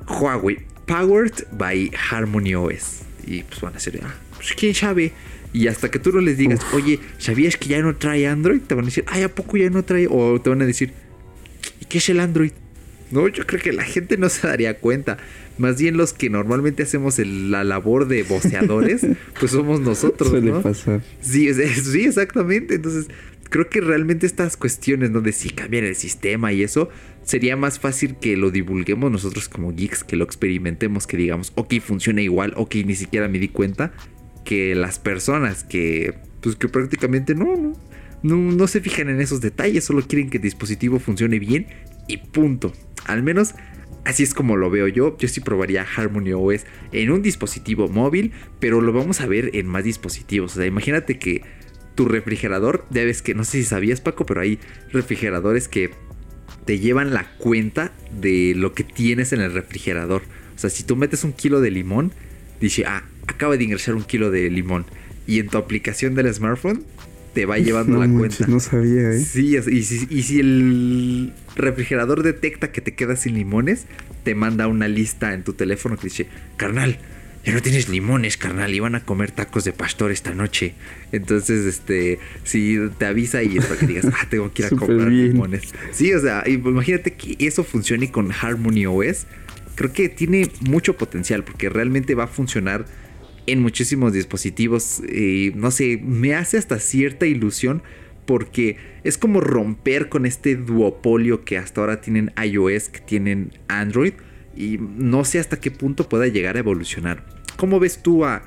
[0.07, 3.04] Huawei, powered by Harmony OS.
[3.25, 5.11] Y pues van a decir, ah, pues quién sabe.
[5.53, 8.59] Y hasta que tú no les digas, oye, ¿sabías que ya no trae Android?
[8.61, 10.07] Te van a decir, ay, ¿a poco ya no trae?
[10.09, 10.91] O te van a decir,
[11.79, 12.51] ¿y qué es el Android?
[13.11, 15.17] No, yo creo que la gente no se daría cuenta.
[15.57, 19.05] Más bien los que normalmente hacemos la labor de voceadores,
[19.39, 20.61] pues somos nosotros, Suele ¿no?
[20.61, 21.01] pasar.
[21.21, 22.75] Sí, sí, exactamente.
[22.75, 23.07] Entonces,
[23.49, 25.21] creo que realmente estas cuestiones, ¿no?
[25.21, 26.89] De si cambian el sistema y eso,
[27.23, 31.75] sería más fácil que lo divulguemos nosotros como geeks, que lo experimentemos, que digamos, ok,
[31.81, 33.93] funciona igual, ok, ni siquiera me di cuenta,
[34.43, 37.73] que las personas que, pues que prácticamente no, no,
[38.23, 41.67] no, no se fijan en esos detalles, solo quieren que el dispositivo funcione bien
[42.07, 42.73] y punto.
[43.05, 43.55] Al menos
[44.05, 45.17] así es como lo veo yo.
[45.17, 49.67] Yo sí probaría Harmony OS en un dispositivo móvil, pero lo vamos a ver en
[49.67, 50.53] más dispositivos.
[50.53, 51.41] O sea, imagínate que
[51.95, 54.59] tu refrigerador, ya ves que no sé si sabías Paco, pero hay
[54.91, 55.91] refrigeradores que
[56.65, 60.23] te llevan la cuenta de lo que tienes en el refrigerador.
[60.55, 62.11] O sea, si tú metes un kilo de limón,
[62.59, 64.85] dice, ah, acaba de ingresar un kilo de limón.
[65.27, 66.83] Y en tu aplicación del smartphone
[67.33, 68.47] te va llevando la cuenta.
[68.47, 69.19] No sabía, ¿eh?
[69.19, 73.85] Sí, y si, y si el refrigerador detecta que te quedas sin limones,
[74.23, 76.27] te manda una lista en tu teléfono que dice,
[76.57, 76.97] carnal,
[77.45, 80.73] ya no tienes limones, carnal, iban a comer tacos de pastor esta noche.
[81.11, 84.69] Entonces, este, si te avisa y es para que digas, ah, tengo que ir a
[84.75, 85.73] comprar limones.
[85.91, 89.27] Sí, o sea, imagínate que eso funcione con Harmony OS.
[89.75, 92.85] Creo que tiene mucho potencial porque realmente va a funcionar
[93.45, 95.03] en muchísimos dispositivos.
[95.07, 97.83] y no sé, me hace hasta cierta ilusión
[98.25, 104.13] porque es como romper con este duopolio que hasta ahora tienen iOS, que tienen Android.
[104.55, 107.34] Y no sé hasta qué punto pueda llegar a evolucionar.
[107.57, 108.43] ¿Cómo ves tú a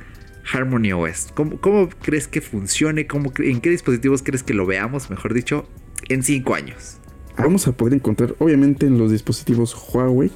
[0.53, 1.29] Harmony OS?
[1.35, 3.07] ¿Cómo, crees que funcione?
[3.07, 5.67] ¿Cómo, ¿En qué dispositivos crees que lo veamos, mejor dicho,
[6.09, 6.99] en 5 años?
[7.37, 10.31] Vamos a poder encontrar, obviamente, en los dispositivos Huawei.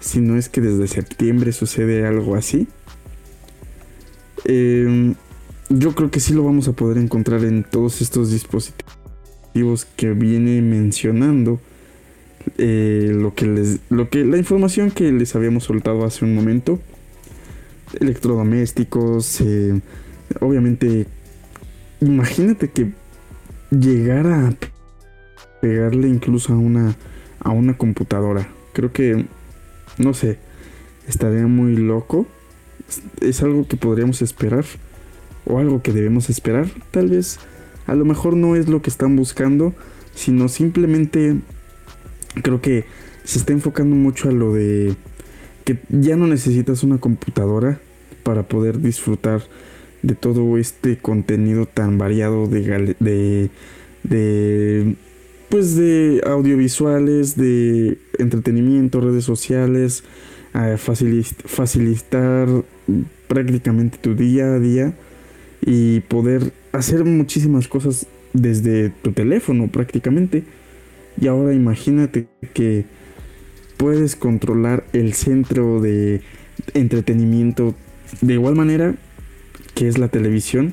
[0.00, 2.66] Si no es que desde septiembre sucede algo así.
[4.44, 5.14] Em,
[5.68, 10.60] yo creo que sí lo vamos a poder encontrar en todos estos dispositivos que viene
[10.62, 11.60] mencionando.
[12.58, 13.80] Eh, lo que les.
[13.90, 14.24] Lo que.
[14.24, 16.80] La información que les habíamos soltado hace un momento.
[18.00, 19.40] Electrodomésticos.
[19.40, 19.80] Eh,
[20.40, 21.06] obviamente.
[22.00, 22.92] Imagínate que
[23.70, 24.54] llegar a
[25.62, 26.96] pegarle incluso a una
[27.40, 28.48] a una computadora.
[28.72, 29.26] Creo que
[29.98, 30.38] no sé,
[31.06, 32.26] estaría muy loco.
[33.20, 34.64] Es algo que podríamos esperar
[35.46, 36.68] o algo que debemos esperar.
[36.90, 37.38] Tal vez
[37.86, 39.74] a lo mejor no es lo que están buscando,
[40.14, 41.36] sino simplemente
[42.42, 42.84] creo que
[43.24, 44.94] se está enfocando mucho a lo de
[45.64, 47.80] que ya no necesitas una computadora
[48.22, 49.42] para poder disfrutar
[50.02, 53.50] de todo este contenido tan variado de, de,
[54.02, 54.96] de
[55.48, 60.04] pues de audiovisuales, de entretenimiento, redes sociales,
[61.46, 62.48] facilitar
[63.28, 64.94] prácticamente tu día a día
[65.60, 70.44] y poder hacer muchísimas cosas desde tu teléfono prácticamente.
[71.20, 72.84] Y ahora imagínate que
[73.84, 76.22] puedes controlar el centro de
[76.72, 77.74] entretenimiento
[78.22, 78.94] de igual manera
[79.74, 80.72] que es la televisión.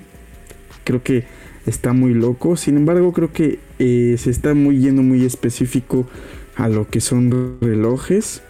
[0.85, 1.25] Creo que
[1.65, 2.55] está muy loco.
[2.55, 6.07] Sin embargo, creo que eh, se está muy yendo muy específico
[6.55, 8.43] a lo que son relojes.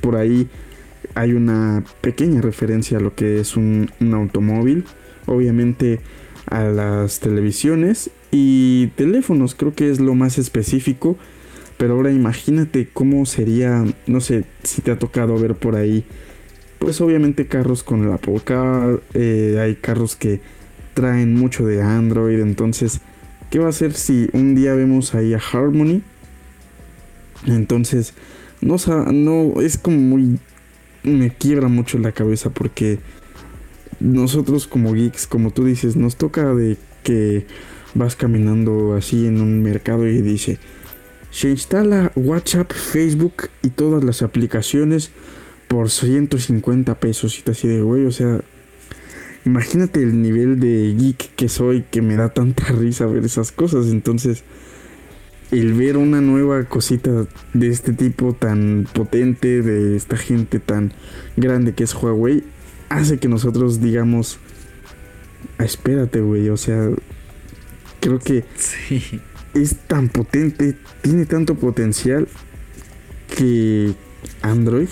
[0.00, 0.48] Por ahí
[1.14, 4.86] hay una pequeña referencia a lo que es un, un automóvil.
[5.26, 6.00] Obviamente
[6.46, 9.54] a las televisiones y teléfonos.
[9.54, 11.18] Creo que es lo más específico.
[11.78, 16.04] Pero ahora imagínate cómo sería, no sé si te ha tocado ver por ahí,
[16.78, 20.40] pues obviamente carros con el Apple Car, eh, hay carros que
[20.94, 23.00] traen mucho de Android, entonces,
[23.50, 26.02] ¿qué va a hacer si un día vemos ahí a Harmony?
[27.46, 28.14] Entonces,
[28.60, 28.76] no,
[29.12, 30.38] no es como muy,
[31.02, 32.98] me quiebra mucho la cabeza porque
[34.00, 37.46] nosotros como geeks, como tú dices, nos toca de que
[37.94, 40.58] vas caminando así en un mercado y dice,
[41.30, 45.10] se instala WhatsApp, Facebook y todas las aplicaciones
[45.68, 47.38] por 150 pesos.
[47.38, 48.40] Y te así de, güey, o sea,
[49.44, 53.86] imagínate el nivel de geek que soy que me da tanta risa ver esas cosas.
[53.86, 54.44] Entonces,
[55.50, 60.92] el ver una nueva cosita de este tipo tan potente, de esta gente tan
[61.36, 62.44] grande que es Huawei,
[62.88, 64.38] hace que nosotros digamos,
[65.58, 66.88] espérate, güey, o sea,
[68.00, 68.44] creo que
[69.62, 72.28] es tan potente, tiene tanto potencial
[73.36, 73.94] que
[74.42, 74.88] Android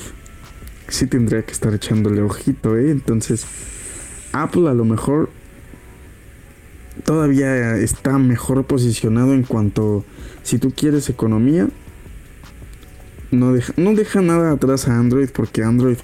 [0.88, 2.90] sí tendría que estar echándole ojito, ¿eh?
[2.90, 3.46] Entonces,
[4.32, 5.30] Apple a lo mejor
[7.04, 10.04] todavía está mejor posicionado en cuanto,
[10.42, 11.68] si tú quieres economía,
[13.30, 15.98] no deja, no deja nada atrás a Android porque Android...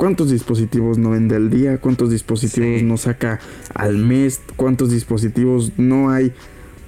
[0.00, 1.76] ¿Cuántos dispositivos no vende al día?
[1.76, 3.38] ¿Cuántos dispositivos no saca
[3.74, 4.40] al mes?
[4.56, 6.32] ¿Cuántos dispositivos no hay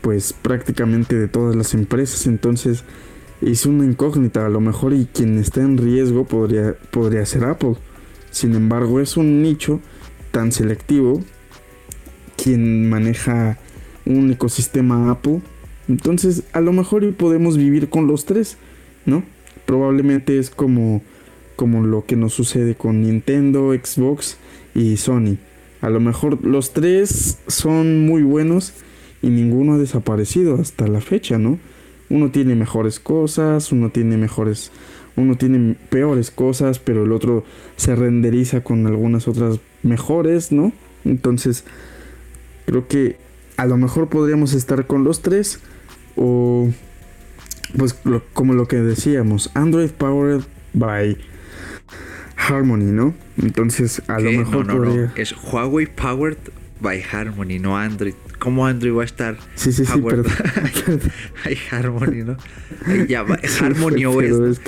[0.02, 2.26] pues prácticamente de todas las empresas.
[2.26, 2.84] Entonces
[3.40, 4.44] es una incógnita.
[4.44, 7.76] A lo mejor y quien está en riesgo podría, podría ser Apple.
[8.30, 9.80] Sin embargo, es un nicho
[10.30, 11.22] tan selectivo
[12.36, 13.58] quien maneja
[14.04, 15.40] un ecosistema Apple.
[15.88, 18.56] Entonces, a lo mejor podemos vivir con los tres,
[19.06, 19.22] ¿no?
[19.66, 21.02] Probablemente es como,
[21.56, 24.38] como lo que nos sucede con Nintendo, Xbox
[24.74, 25.36] y Sony.
[25.80, 28.72] A lo mejor los tres son muy buenos
[29.22, 31.58] y ninguno ha desaparecido hasta la fecha, ¿no?
[32.10, 34.70] Uno tiene mejores cosas, uno tiene mejores,
[35.16, 37.44] uno tiene peores cosas, pero el otro
[37.76, 40.72] se renderiza con algunas otras mejores, ¿no?
[41.04, 41.64] Entonces,
[42.66, 43.16] creo que
[43.56, 45.60] a lo mejor podríamos estar con los tres
[46.16, 46.68] o
[47.76, 47.96] pues
[48.34, 50.42] como lo que decíamos, Android powered
[50.74, 51.16] by
[52.36, 53.14] Harmony, ¿no?
[53.40, 55.12] Entonces, a lo mejor podría...
[55.16, 56.38] Es Huawei powered
[56.80, 59.36] by Harmony, no Android cómo Android va a estar.
[59.54, 60.24] Sí, sí, sí, pero.
[61.44, 62.36] Hay Harmony, ¿no?
[63.06, 64.60] Ya va, Harmony OS.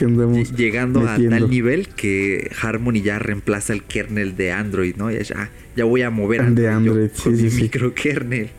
[0.57, 5.11] llegando a tal nivel que Harmony ya reemplaza el kernel de Android, ¿no?
[5.11, 7.63] Ya, ya voy a mover Android, Android sí, con sí, mi sí.
[7.63, 8.51] microkernel.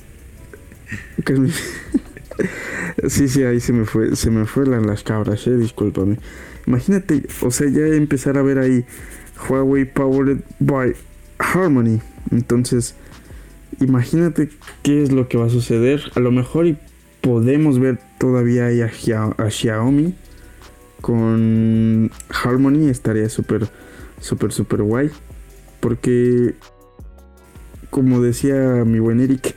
[3.08, 6.20] sí, sí, ahí se me fue, se me fueron las cabras, eh, discúlpame.
[6.68, 8.84] Imagínate, o sea, ya empezar a ver ahí
[9.48, 10.94] Huawei Powered by
[11.40, 12.02] Harmony.
[12.32, 12.96] Entonces,
[13.80, 14.50] imagínate
[14.84, 16.02] qué es lo que va a suceder.
[16.16, 16.78] A lo mejor y
[17.22, 20.14] podemos ver todavía a, Xiaomi
[21.02, 22.90] con Harmony.
[22.90, 23.68] Estaría súper,
[24.20, 25.10] súper, súper guay.
[25.80, 26.56] Porque,
[27.90, 29.56] como decía mi buen Eric,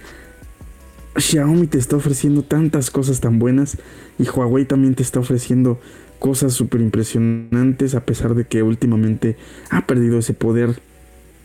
[1.16, 3.78] Xiaomi te está ofreciendo tantas cosas tan buenas
[4.18, 5.80] y Huawei también te está ofreciendo
[6.18, 9.36] cosas súper impresionantes a pesar de que últimamente
[9.70, 10.80] ha perdido ese poder.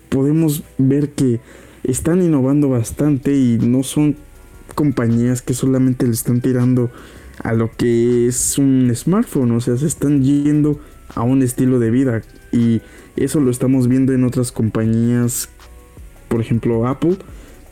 [0.09, 1.39] Podemos ver que
[1.83, 4.15] están innovando bastante y no son
[4.75, 6.91] compañías que solamente le están tirando
[7.43, 10.79] a lo que es un smartphone, o sea, se están yendo
[11.15, 12.21] a un estilo de vida.
[12.51, 12.81] Y
[13.15, 15.49] eso lo estamos viendo en otras compañías,
[16.27, 17.17] por ejemplo Apple,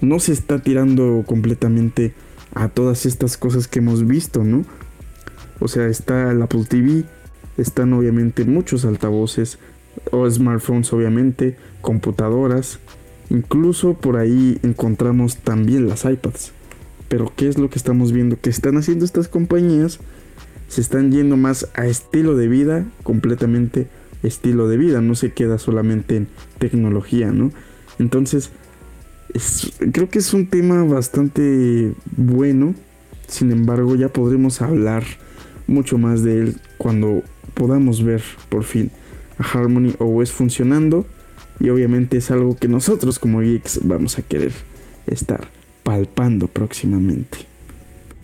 [0.01, 2.13] no se está tirando completamente
[2.53, 4.65] a todas estas cosas que hemos visto, ¿no?
[5.59, 7.05] O sea, está el Apple TV,
[7.57, 9.59] están obviamente muchos altavoces,
[10.11, 12.79] o smartphones obviamente, computadoras,
[13.31, 16.51] incluso por ahí encontramos también las iPads.
[17.07, 18.39] Pero ¿qué es lo que estamos viendo?
[18.39, 19.99] Que están haciendo estas compañías,
[20.67, 23.87] se están yendo más a estilo de vida, completamente
[24.21, 26.27] estilo de vida, no se queda solamente en
[26.59, 27.51] tecnología, ¿no?
[27.99, 28.51] Entonces,
[29.91, 32.75] creo que es un tema bastante bueno,
[33.27, 35.03] sin embargo ya podremos hablar
[35.67, 37.23] mucho más de él cuando
[37.53, 38.91] podamos ver por fin
[39.37, 41.05] a Harmony OS funcionando
[41.61, 44.51] y obviamente es algo que nosotros como geeks vamos a querer
[45.07, 45.47] estar
[45.83, 47.39] palpando próximamente.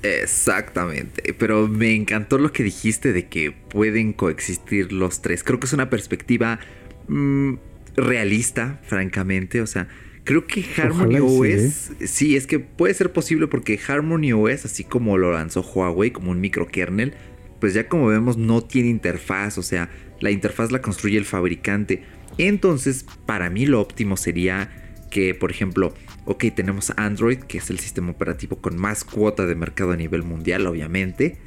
[0.02, 5.44] Exactamente, pero me encantó lo que dijiste de que pueden coexistir los tres.
[5.44, 6.60] Creo que es una perspectiva
[7.08, 7.56] mm,
[7.96, 9.62] realista, francamente.
[9.62, 9.88] O sea,
[10.24, 12.08] creo que Harmony OS, ¿eh?
[12.08, 16.32] sí, es que puede ser posible porque Harmony OS, así como lo lanzó Huawei como
[16.32, 17.14] un microkernel,
[17.60, 22.04] pues ya como vemos no tiene interfaz, o sea, la interfaz la construye el fabricante.
[22.38, 24.70] Entonces, para mí lo óptimo sería
[25.10, 25.94] que, por ejemplo,
[26.26, 30.24] ok, tenemos Android, que es el sistema operativo con más cuota de mercado a nivel
[30.24, 31.38] mundial, obviamente.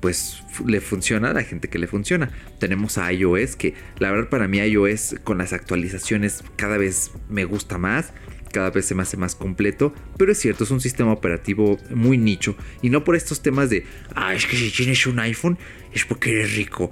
[0.00, 2.30] Pues le funciona a la gente que le funciona.
[2.58, 7.44] Tenemos a iOS, que la verdad para mí iOS con las actualizaciones cada vez me
[7.44, 8.12] gusta más
[8.52, 12.18] cada vez se me hace más completo, pero es cierto, es un sistema operativo muy
[12.18, 15.58] nicho y no por estos temas de, ah, es que si tienes un iPhone
[15.92, 16.90] es porque eres rico,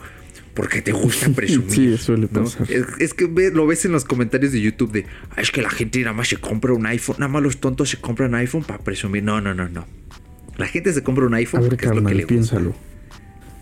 [0.55, 1.71] porque te gusta presumir.
[1.71, 2.67] sí, suele pasar.
[2.71, 6.01] Es, que lo ves en los comentarios de YouTube de, ah, es que la gente
[6.01, 9.23] nada más se compra un iPhone, nada más los tontos se compran iPhone para presumir.
[9.23, 9.87] No, no, no, no.
[10.57, 12.75] La gente se compra un iPhone porque es lo que le piénsalo.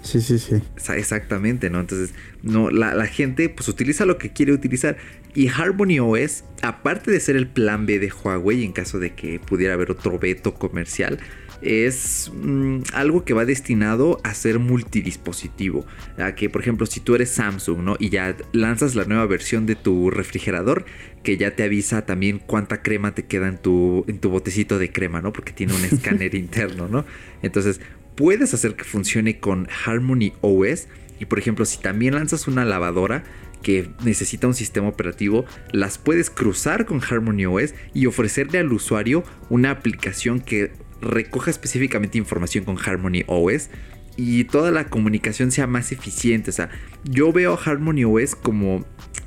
[0.03, 0.63] Sí, sí, sí.
[0.95, 1.81] Exactamente, ¿no?
[1.81, 4.97] Entonces, no, la, la, gente pues utiliza lo que quiere utilizar.
[5.35, 9.39] Y Harmony OS, aparte de ser el plan B de Huawei en caso de que
[9.39, 11.19] pudiera haber otro veto comercial,
[11.63, 15.87] es mm, algo que va destinado a ser multidispositivo.
[16.19, 17.97] A que, por ejemplo, si tú eres Samsung, ¿no?
[17.99, 20.85] Y ya lanzas la nueva versión de tu refrigerador,
[21.23, 24.93] que ya te avisa también cuánta crema te queda en tu, en tu botecito de
[24.93, 25.33] crema, ¿no?
[25.33, 27.05] Porque tiene un escáner interno, ¿no?
[27.43, 27.81] Entonces,
[28.15, 30.89] puedes hacer que funcione con Harmony OS.
[31.21, 33.25] Y por ejemplo, si también lanzas una lavadora,
[33.63, 39.25] que necesita un sistema operativo, las puedes cruzar con Harmony OS y ofrecerle al usuario
[39.51, 43.71] una aplicación que recoja específicamente información con Harmony OS
[44.17, 46.51] y toda la comunicación sea más eficiente.
[46.51, 46.71] O sea,
[47.05, 48.85] yo veo a Harmony OS como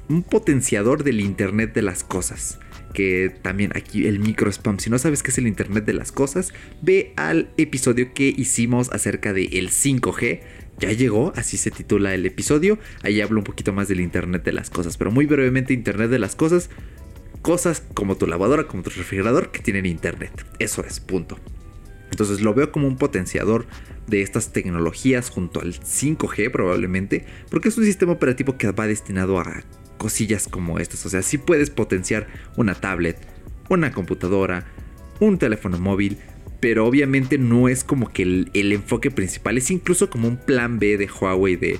[0.09, 2.59] un potenciador del Internet de las cosas.
[2.93, 4.80] Que también aquí el micro spam.
[4.80, 8.91] Si no sabes qué es el Internet de las cosas, ve al episodio que hicimos
[8.91, 10.41] acerca del el 5G
[10.82, 12.80] ya llegó, así se titula el episodio.
[13.03, 16.19] Ahí hablo un poquito más del Internet de las cosas, pero muy brevemente Internet de
[16.19, 16.69] las cosas.
[17.43, 20.45] Cosas como tu lavadora, como tu refrigerador que tienen Internet.
[20.59, 21.38] Eso es, punto.
[22.12, 23.66] Entonces lo veo como un potenciador
[24.07, 29.39] de estas tecnologías junto al 5G probablemente, porque es un sistema operativo que va destinado
[29.39, 29.64] a
[29.97, 31.05] cosillas como estas.
[31.05, 33.18] O sea, si puedes potenciar una tablet,
[33.70, 34.66] una computadora,
[35.20, 36.18] un teléfono móvil,
[36.59, 40.97] pero obviamente no es como que el, enfoque principal, es incluso como un plan B
[40.97, 41.80] de Huawei de...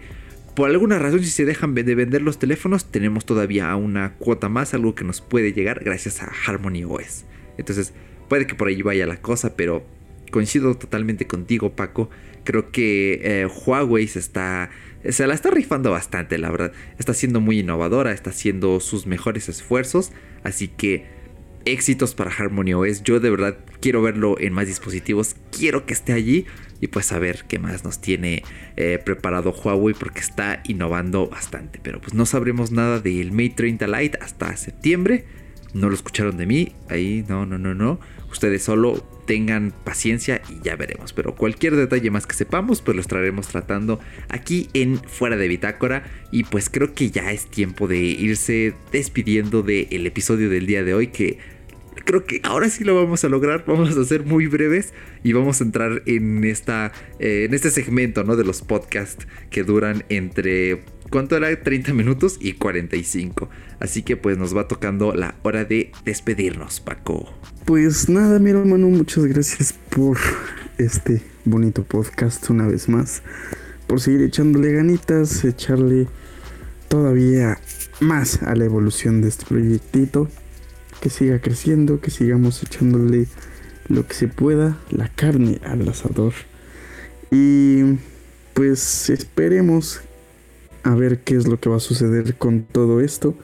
[0.56, 4.74] Por alguna razón, si se dejan de vender los teléfonos, tenemos todavía una cuota más,
[4.74, 7.24] algo que nos puede llegar gracias a Harmony OS.
[7.58, 7.94] Entonces,
[8.28, 9.86] puede que por ahí vaya la cosa, pero
[10.32, 12.10] coincido totalmente contigo, Paco.
[12.44, 14.72] Creo que eh, Huawei se está.
[15.08, 16.72] Se la está rifando bastante, la verdad.
[16.98, 20.12] Está siendo muy innovadora, está haciendo sus mejores esfuerzos.
[20.44, 21.06] Así que
[21.66, 23.04] éxitos para Harmony OS.
[23.04, 25.36] Yo de verdad quiero verlo en más dispositivos.
[25.56, 26.46] Quiero que esté allí.
[26.80, 28.44] Y pues a ver qué más nos tiene
[28.76, 31.80] eh, preparado Huawei porque está innovando bastante.
[31.82, 35.26] Pero pues no sabremos nada del Mate 30 Lite hasta septiembre.
[35.74, 36.76] No lo escucharon de mí.
[36.90, 38.00] Ahí no, no, no, no.
[38.32, 41.14] Ustedes solo tengan paciencia y ya veremos.
[41.14, 46.04] Pero cualquier detalle más que sepamos, pues lo estaremos tratando aquí en Fuera de Bitácora.
[46.34, 50.94] Y pues creo que ya es tiempo de irse despidiendo del episodio del día de
[50.94, 51.38] hoy que
[52.04, 53.64] creo que ahora sí lo vamos a lograr.
[53.68, 58.26] Vamos a ser muy breves y vamos a entrar en, esta, eh, en este segmento
[58.26, 58.36] ¿no?
[58.36, 60.84] de los podcasts que duran entre.
[61.12, 61.62] ¿Cuánto era?
[61.62, 63.50] 30 minutos y 45.
[63.82, 67.30] Así que pues nos va tocando la hora de despedirnos, Paco.
[67.66, 70.18] Pues nada, mi hermano, muchas gracias por
[70.78, 73.24] este bonito podcast una vez más.
[73.88, 76.08] Por seguir echándole ganitas, echarle
[76.88, 77.60] todavía
[78.00, 80.30] más a la evolución de este proyectito
[81.02, 83.28] que siga creciendo, que sigamos echándole
[83.90, 86.32] lo que se pueda, la carne al asador.
[87.32, 87.98] Y
[88.54, 90.02] pues esperemos
[90.84, 93.36] a ver qué es lo que va a suceder con todo esto,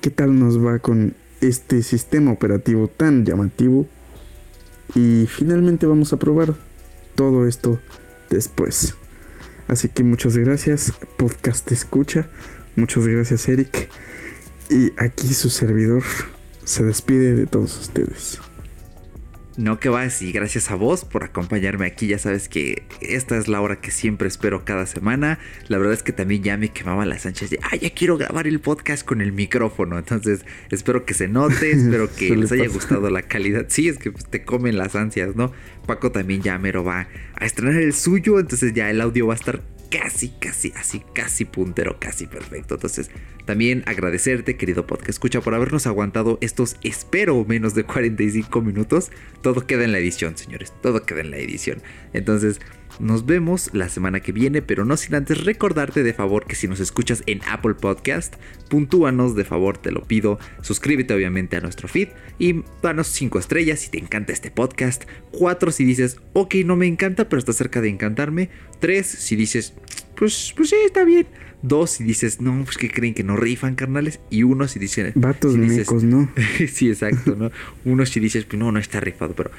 [0.00, 3.86] qué tal nos va con este sistema operativo tan llamativo
[4.94, 6.54] y finalmente vamos a probar
[7.14, 7.78] todo esto
[8.30, 8.94] después.
[9.66, 12.28] Así que muchas gracias, podcast escucha.
[12.74, 13.88] Muchas gracias, Eric.
[14.70, 16.02] Y aquí su servidor
[16.64, 18.38] se despide de todos ustedes.
[19.58, 22.06] No que vas y gracias a vos por acompañarme aquí.
[22.06, 25.40] Ya sabes que esta es la hora que siempre espero cada semana.
[25.66, 28.46] La verdad es que también ya me quemaba las anchas de, ah, ya quiero grabar
[28.46, 29.98] el podcast con el micrófono.
[29.98, 33.66] Entonces espero que se note, espero que les haya gustado la calidad.
[33.66, 35.50] Sí, es que pues, te comen las ansias, ¿no?
[35.86, 39.36] Paco también ya mero va a estrenar el suyo, entonces ya el audio va a
[39.38, 39.60] estar
[39.90, 42.74] casi, casi, así, casi puntero, casi perfecto.
[42.74, 43.10] Entonces,
[43.44, 49.10] también agradecerte, querido podcast escucha, por habernos aguantado estos, espero, menos de 45 minutos.
[49.42, 51.82] Todo queda en la edición, señores, todo queda en la edición.
[52.12, 52.60] Entonces,
[52.98, 56.68] nos vemos la semana que viene, pero no sin antes recordarte de favor que si
[56.68, 58.34] nos escuchas en Apple Podcast,
[58.68, 60.38] puntúanos de favor, te lo pido.
[60.62, 65.04] Suscríbete obviamente a nuestro feed y danos 5 estrellas si te encanta este podcast.
[65.32, 68.50] 4 si dices, ok, no me encanta, pero está cerca de encantarme.
[68.80, 69.74] 3 si dices,
[70.16, 71.26] pues, pues sí, está bien.
[71.62, 74.20] Dos si dices, no, pues que creen que no rifan, carnales.
[74.30, 76.30] Y uno si dicen, vatos si mecos, ¿no?
[76.72, 77.50] sí, exacto, ¿no?
[77.84, 79.50] Uno si dices, pues no, no está rifado, pero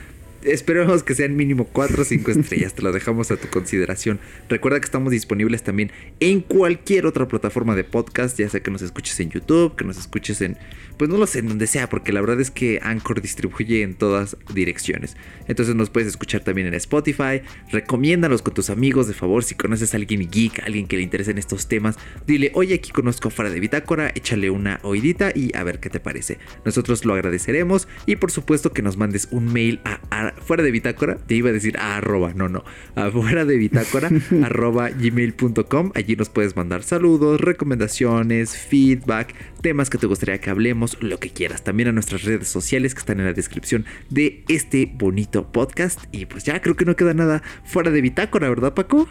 [0.44, 4.22] Esperemos que sean mínimo 4 o 5 estrellas, te lo dejamos a tu consideración.
[4.48, 8.82] Recuerda que estamos disponibles también en cualquier otra plataforma de podcast, ya sea que nos
[8.82, 10.58] escuches en YouTube, que nos escuches en,
[10.98, 13.96] pues no lo sé, en donde sea, porque la verdad es que Anchor distribuye en
[13.96, 15.18] todas direcciones.
[15.50, 19.94] Entonces nos puedes escuchar también en Spotify, recomiéndalos con tus amigos, de favor, si conoces
[19.94, 23.60] a alguien geek, alguien que le interesen estos temas, dile, oye, aquí conozco fuera de
[23.60, 26.38] Bitácora, échale una oidita y a ver qué te parece.
[26.64, 31.18] Nosotros lo agradeceremos y por supuesto que nos mandes un mail a fuera de bitácora,
[31.18, 32.64] te iba a decir a arroba, no, no,
[32.96, 34.10] afuera de bitácora,
[34.44, 35.92] arroba gmail.com.
[35.96, 41.30] Allí nos puedes mandar saludos, recomendaciones, feedback, temas que te gustaría que hablemos, lo que
[41.30, 41.64] quieras.
[41.64, 46.00] También a nuestras redes sociales que están en la descripción de este bonito podcast.
[46.12, 49.08] Y pues ya creo que no queda nada fuera de bitácora, ¿verdad, Paco?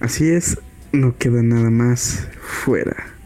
[0.00, 0.58] Así es,
[0.92, 3.17] no queda nada más fuera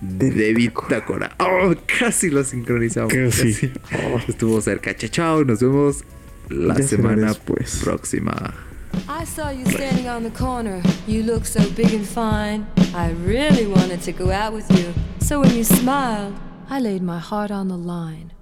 [0.00, 1.34] de, bitácora.
[1.38, 3.12] Oh, casi lo sincronizamos.
[3.12, 3.72] Casi.
[3.92, 4.18] Oh.
[4.28, 4.94] Estuvo cerca.
[4.94, 6.04] Chao, nos vemos
[6.48, 7.34] la semana
[7.84, 8.54] próxima.
[9.08, 10.80] I saw you standing on the corner.
[11.06, 12.66] You look so big and fine.
[12.94, 14.94] I really wanted to go out with you.
[15.20, 16.34] So when you smiled,
[16.70, 18.32] I laid my heart on the line.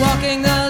[0.00, 0.63] walking the